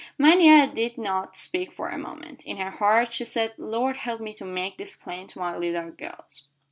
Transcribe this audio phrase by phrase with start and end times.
[0.17, 2.43] Mania did not speak for a moment.
[2.47, 5.91] In her heart she said, "Lord help me to make this plain to my little
[5.91, 6.47] girls."